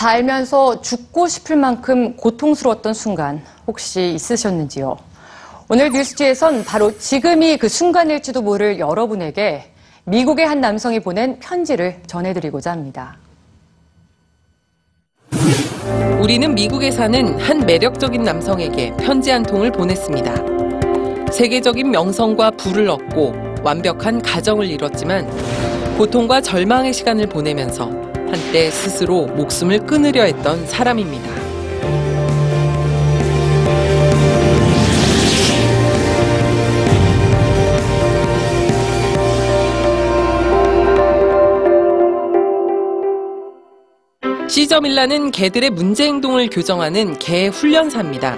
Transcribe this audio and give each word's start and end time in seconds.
살면서 0.00 0.80
죽고 0.80 1.28
싶을 1.28 1.56
만큼 1.56 2.16
고통스러웠던 2.16 2.94
순간 2.94 3.42
혹시 3.66 4.12
있으셨는지요? 4.14 4.96
오늘 5.68 5.90
뉴스지에선 5.90 6.64
바로 6.64 6.96
지금이 6.96 7.58
그 7.58 7.68
순간일지도 7.68 8.40
모를 8.40 8.78
여러분에게 8.78 9.70
미국의 10.04 10.46
한 10.46 10.62
남성이 10.62 11.00
보낸 11.00 11.38
편지를 11.38 12.00
전해드리고자 12.06 12.72
합니다. 12.72 13.18
우리는 16.22 16.54
미국에 16.54 16.90
사는 16.90 17.38
한 17.38 17.66
매력적인 17.66 18.22
남성에게 18.22 18.96
편지 18.96 19.30
한 19.30 19.42
통을 19.42 19.70
보냈습니다. 19.70 21.30
세계적인 21.30 21.90
명성과 21.90 22.52
부를 22.52 22.88
얻고 22.88 23.34
완벽한 23.62 24.22
가정을 24.22 24.64
이뤘지만 24.70 25.28
고통과 25.98 26.40
절망의 26.40 26.94
시간을 26.94 27.26
보내면서 27.26 28.09
한때 28.30 28.70
스스로 28.70 29.26
목숨을 29.26 29.86
끊으려 29.86 30.22
했던 30.22 30.64
사람입니다. 30.66 31.40
시저밀라는 44.48 45.30
개들의 45.30 45.70
문제 45.70 46.06
행동을 46.06 46.48
교정하는 46.50 47.18
개 47.18 47.46
훈련사입니다. 47.46 48.36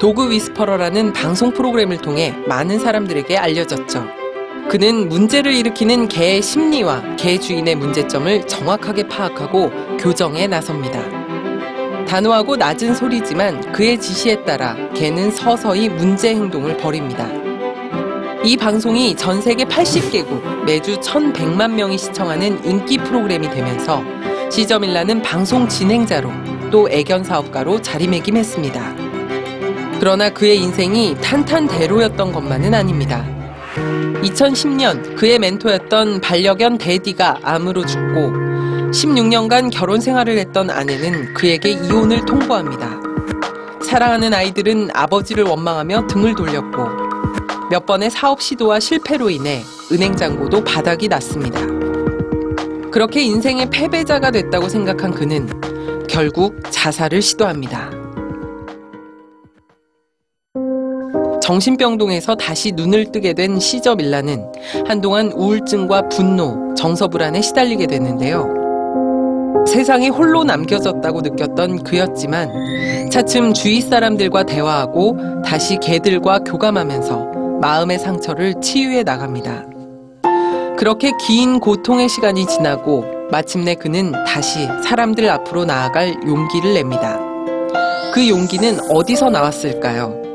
도그 0.00 0.30
위스퍼러라는 0.30 1.12
방송 1.12 1.52
프로그램을 1.52 1.98
통해 1.98 2.34
많은 2.46 2.80
사람들에게 2.80 3.36
알려졌죠. 3.36 4.25
그는 4.68 5.08
문제를 5.08 5.54
일으키는 5.54 6.08
개의 6.08 6.42
심리와 6.42 7.16
개 7.16 7.38
주인의 7.38 7.76
문제점을 7.76 8.48
정확하게 8.48 9.08
파악하고 9.08 9.70
교정에 9.96 10.48
나섭니다. 10.48 11.00
단호하고 12.06 12.56
낮은 12.56 12.94
소리지만 12.96 13.72
그의 13.72 14.00
지시에 14.00 14.44
따라 14.44 14.76
개는 14.94 15.30
서서히 15.30 15.88
문제 15.88 16.30
행동을 16.30 16.76
벌입니다. 16.78 17.28
이 18.44 18.56
방송이 18.56 19.14
전 19.14 19.40
세계 19.40 19.64
80개국 19.64 20.64
매주 20.64 20.98
1,100만 20.98 21.72
명이 21.72 21.96
시청하는 21.96 22.64
인기 22.64 22.98
프로그램이 22.98 23.48
되면서 23.48 24.02
시저밀라는 24.50 25.22
방송 25.22 25.68
진행자로 25.68 26.30
또 26.72 26.90
애견 26.90 27.22
사업가로 27.22 27.82
자리매김했습니다. 27.82 28.96
그러나 30.00 30.28
그의 30.30 30.58
인생이 30.58 31.16
탄탄대로였던 31.20 32.32
것만은 32.32 32.74
아닙니다. 32.74 33.35
2010년 34.22 35.16
그의 35.16 35.38
멘토였던 35.38 36.20
반려견 36.20 36.78
데디가 36.78 37.40
암으로 37.42 37.86
죽고 37.86 38.32
16년간 38.90 39.70
결혼 39.72 40.00
생활을 40.00 40.38
했던 40.38 40.70
아내는 40.70 41.34
그에게 41.34 41.70
이혼을 41.70 42.24
통보합니다. 42.24 43.00
사랑하는 43.82 44.34
아이들은 44.34 44.90
아버지를 44.92 45.44
원망하며 45.44 46.06
등을 46.06 46.34
돌렸고 46.34 47.06
몇 47.70 47.86
번의 47.86 48.10
사업 48.10 48.40
시도와 48.40 48.80
실패로 48.80 49.30
인해 49.30 49.62
은행 49.92 50.16
잔고도 50.16 50.64
바닥이 50.64 51.08
났습니다. 51.08 51.60
그렇게 52.90 53.22
인생의 53.22 53.70
패배자가 53.70 54.30
됐다고 54.30 54.68
생각한 54.68 55.12
그는 55.12 55.48
결국 56.08 56.56
자살을 56.70 57.20
시도합니다. 57.20 57.95
정신병동에서 61.46 62.34
다시 62.34 62.72
눈을 62.72 63.12
뜨게 63.12 63.32
된 63.32 63.60
시저 63.60 63.94
밀라는 63.94 64.50
한동안 64.84 65.30
우울증과 65.30 66.08
분노, 66.08 66.74
정서 66.74 67.06
불안에 67.06 67.40
시달리게 67.40 67.86
됐는데요. 67.86 69.64
세상이 69.64 70.08
홀로 70.08 70.42
남겨졌다고 70.42 71.20
느꼈던 71.20 71.84
그였지만 71.84 72.50
차츰 73.12 73.54
주위 73.54 73.80
사람들과 73.80 74.42
대화하고 74.42 75.42
다시 75.44 75.78
개들과 75.80 76.40
교감하면서 76.40 77.26
마음의 77.60 78.00
상처를 78.00 78.60
치유해 78.60 79.04
나갑니다. 79.04 79.66
그렇게 80.76 81.12
긴 81.24 81.60
고통의 81.60 82.08
시간이 82.08 82.46
지나고 82.46 83.04
마침내 83.30 83.76
그는 83.76 84.10
다시 84.26 84.66
사람들 84.82 85.30
앞으로 85.30 85.64
나아갈 85.64 86.12
용기를 86.26 86.74
냅니다. 86.74 87.20
그 88.12 88.28
용기는 88.28 88.90
어디서 88.90 89.30
나왔을까요? 89.30 90.25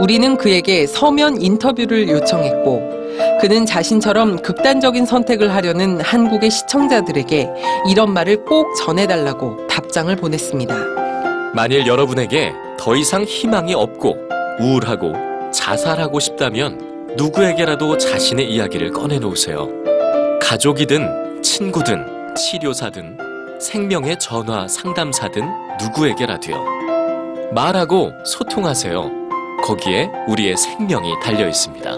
우리는 0.00 0.36
그에게 0.36 0.86
서면 0.86 1.40
인터뷰를 1.40 2.08
요청했고 2.08 2.94
그는 3.40 3.64
자신처럼 3.64 4.42
극단적인 4.42 5.06
선택을 5.06 5.54
하려는 5.54 6.00
한국의 6.00 6.50
시청자들에게 6.50 7.48
이런 7.88 8.12
말을 8.12 8.44
꼭 8.44 8.74
전해달라고 8.76 9.66
답장을 9.68 10.14
보냈습니다. 10.16 10.74
만일 11.54 11.86
여러분에게 11.86 12.52
더 12.78 12.96
이상 12.96 13.22
희망이 13.22 13.74
없고 13.74 14.16
우울하고 14.60 15.12
자살하고 15.52 16.18
싶다면 16.18 17.14
누구에게라도 17.16 17.96
자신의 17.96 18.50
이야기를 18.50 18.90
꺼내놓으세요. 18.90 19.68
가족이든 20.42 21.42
친구든 21.42 22.34
치료사든 22.34 23.16
생명의 23.60 24.18
전화 24.18 24.66
상담사든 24.66 25.48
누구에게라도요. 25.80 26.56
말하고 27.52 28.10
소통하세요. 28.24 29.23
거기에 29.64 30.10
우리의 30.28 30.56
생명이 30.56 31.14
달려 31.22 31.48
있습니다. 31.48 31.90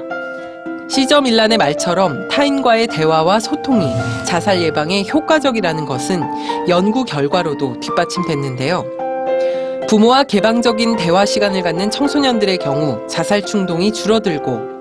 시저 0.89 1.21
밀란의 1.21 1.59
말처럼 1.59 2.29
타인과의 2.29 2.87
대화와 2.87 3.41
소통이 3.41 3.93
자살 4.25 4.63
예방에 4.63 5.03
효과적이라는 5.03 5.85
것은 5.85 6.23
연구 6.69 7.05
결과로도 7.05 7.81
뒷받침됐는데요. 7.81 8.85
부모와 9.89 10.25
개방적인 10.25 10.97
대화 10.97 11.27
시간을 11.27 11.63
갖는 11.63 11.91
청소년들의 11.91 12.59
경우 12.59 13.05
자살 13.09 13.43
충동이 13.43 13.93
줄어들고 13.93 14.77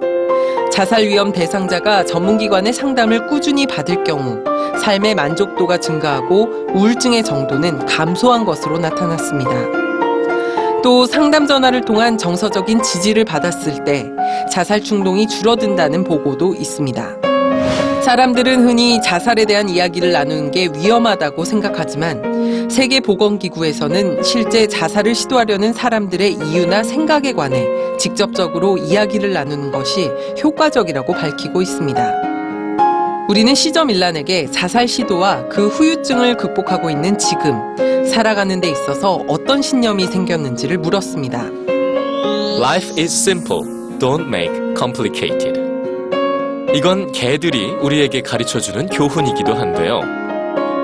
자살 0.71 1.05
위험 1.05 1.31
대상자가 1.31 2.05
전문기관의 2.05 2.71
상담을 2.71 3.27
꾸준히 3.27 3.65
받을 3.65 4.03
경우 4.03 4.43
삶의 4.79 5.15
만족도가 5.15 5.77
증가하고 5.77 6.67
우울증의 6.75 7.23
정도는 7.23 7.85
감소한 7.85 8.45
것으로 8.45 8.77
나타났습니다. 8.77 9.84
또 10.85 11.07
상담 11.07 11.47
전화를 11.47 11.81
통한 11.81 12.15
정서적인 12.15 12.83
지지를 12.83 13.25
받았을 13.25 13.83
때 13.85 14.05
자살 14.51 14.83
충동이 14.83 15.25
줄어든다는 15.25 16.03
보고도 16.03 16.53
있습니다. 16.53 17.21
사람들은 18.03 18.69
흔히 18.69 19.01
자살에 19.01 19.45
대한 19.45 19.67
이야기를 19.67 20.11
나누는 20.11 20.51
게 20.51 20.67
위험하다고 20.67 21.43
생각하지만 21.43 22.69
세계보건기구에서는 22.69 24.21
실제 24.21 24.67
자살을 24.67 25.15
시도하려는 25.15 25.73
사람들의 25.73 26.33
이유나 26.33 26.83
생각에 26.83 27.33
관해 27.33 27.65
직접적으로 27.97 28.77
이야기를 28.77 29.33
나누는 29.33 29.71
것이 29.71 30.11
효과적이라고 30.43 31.13
밝히고 31.13 31.63
있습니다. 31.63 32.24
우리는 33.27 33.55
시저 33.55 33.85
밀란에게 33.85 34.51
자살 34.51 34.87
시도와 34.87 35.47
그 35.49 35.67
후유증을 35.67 36.37
극복하고 36.37 36.91
있는 36.91 37.17
지금 37.17 37.59
살아가는 38.05 38.61
데 38.61 38.69
있어서 38.69 39.23
어떤 39.27 39.63
신념이 39.63 40.05
생겼는지를 40.05 40.77
물었습니다. 40.77 41.41
Life 42.59 43.01
is 43.01 43.11
simple. 43.11 43.63
Don't 43.97 44.27
make 44.27 44.53
complicated. 44.77 45.59
이건 46.75 47.11
개들이 47.13 47.71
우리에게 47.81 48.21
가르쳐주는 48.21 48.87
교훈이기도 48.89 49.55
한데요. 49.55 50.01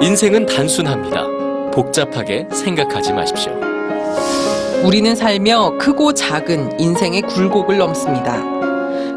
인생은 0.01 0.47
단순합니다. 0.47 1.27
복잡하게 1.71 2.47
생각하지 2.51 3.13
마십시오. 3.13 3.53
우리는 4.83 5.15
살며 5.15 5.77
크고 5.77 6.13
작은 6.13 6.79
인생의 6.79 7.21
굴곡을 7.21 7.77
넘습니다. 7.77 8.41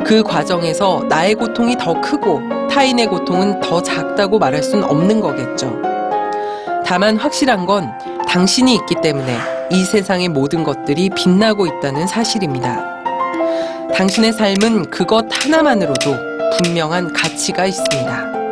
그 0.04 0.22
과정에서 0.22 1.04
나의 1.08 1.34
고통이 1.36 1.76
더 1.78 1.98
크고 2.02 2.53
타인의 2.68 3.06
고통은 3.06 3.60
더 3.60 3.82
작다고 3.82 4.38
말할 4.38 4.62
수는 4.62 4.84
없는 4.84 5.20
거겠죠. 5.20 5.80
다만 6.84 7.16
확실한 7.16 7.66
건 7.66 7.90
당신이 8.28 8.74
있기 8.74 8.96
때문에 9.02 9.38
이 9.70 9.84
세상의 9.84 10.28
모든 10.28 10.64
것들이 10.64 11.10
빛나고 11.10 11.66
있다는 11.66 12.06
사실입니다. 12.06 12.84
당신의 13.94 14.32
삶은 14.32 14.90
그것 14.90 15.26
하나만으로도 15.30 16.14
분명한 16.58 17.12
가치가 17.12 17.66
있습니다. 17.66 18.43